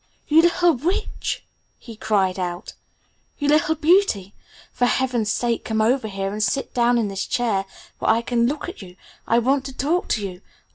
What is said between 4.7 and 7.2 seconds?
For heaven's sake come over here and sit down in